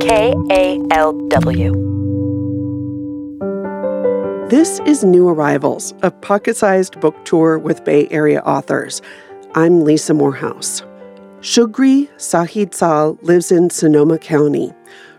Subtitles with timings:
[0.00, 1.72] KALW.
[4.48, 9.02] This is New Arrivals, a pocket sized book tour with Bay Area authors.
[9.54, 10.82] I'm Lisa Morehouse.
[11.40, 14.72] Shugri Said Salh lives in Sonoma County.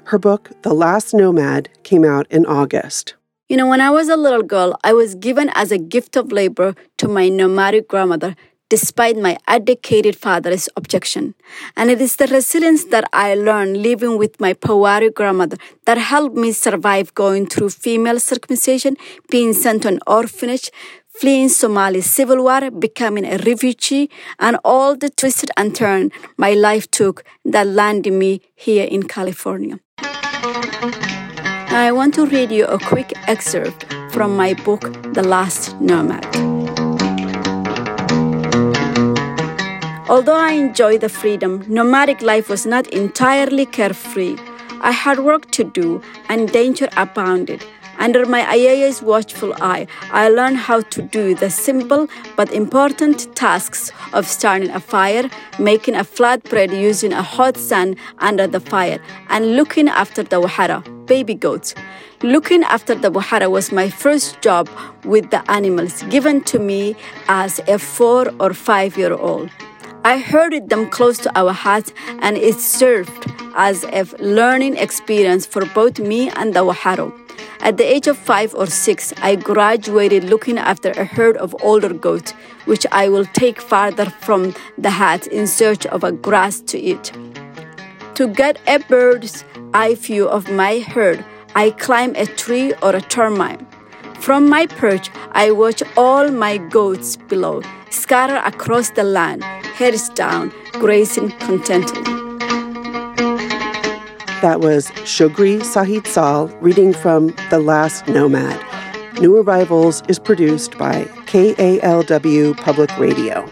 [0.06, 3.14] Her book, The Last Nomad, came out in August.
[3.50, 6.32] You know, when I was a little girl, I was given as a gift of
[6.32, 8.36] labor to my nomadic grandmother
[8.72, 11.36] despite my educated father's objection.
[11.76, 16.38] And it is the resilience that I learned living with my poetic grandmother that helped
[16.38, 18.96] me survive going through female circumcision,
[19.30, 20.72] being sent to an orphanage,
[21.10, 26.90] fleeing Somali civil war, becoming a refugee, and all the twisted and turn my life
[26.90, 29.80] took that landed me here in California.
[31.84, 34.82] I want to read you a quick excerpt from my book,
[35.14, 36.61] The Last Nomad.
[40.12, 44.36] Although I enjoyed the freedom, nomadic life was not entirely carefree.
[44.82, 47.64] I had work to do and danger abounded.
[47.98, 53.94] Under my IA's watchful eye, I learned how to do the simple but important tasks
[54.12, 59.56] of starting a fire, making a flatbread using a hot sand under the fire, and
[59.56, 61.74] looking after the wahara, baby goats.
[62.22, 64.70] Looking after the wahara was my first job
[65.06, 66.98] with the animals given to me
[67.30, 69.50] as a four or five year old.
[70.04, 75.64] I herded them close to our hut, and it served as a learning experience for
[75.64, 77.14] both me and the Waharo.
[77.60, 81.94] At the age of five or six, I graduated looking after a herd of older
[81.94, 82.32] goats,
[82.66, 87.12] which I will take farther from the hut in search of a grass to eat.
[88.16, 93.02] To get a bird's eye view of my herd, I climb a tree or a
[93.02, 93.62] termite.
[94.22, 100.54] From my perch, I watch all my goats below, scatter across the land, heads down,
[100.74, 102.04] grazing contentedly.
[104.44, 108.62] That was Shugri Said Salh reading from The Last Nomad.
[109.20, 113.50] New Arrivals is produced by KALW Public Radio.